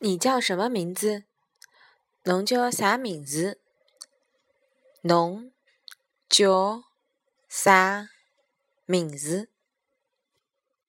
[0.00, 1.24] 你叫什么名字？
[2.22, 3.60] 侬叫啥名字？
[5.00, 5.50] 侬
[6.28, 6.84] 叫
[7.48, 8.08] 啥
[8.86, 9.48] 名字？